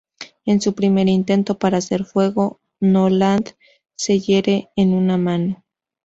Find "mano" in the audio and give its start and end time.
5.15-5.63